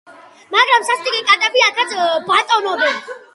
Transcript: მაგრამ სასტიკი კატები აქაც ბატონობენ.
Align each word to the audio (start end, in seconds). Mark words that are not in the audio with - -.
მაგრამ 0.53 0.85
სასტიკი 0.87 1.19
კატები 1.27 1.63
აქაც 1.67 1.95
ბატონობენ. 2.31 2.99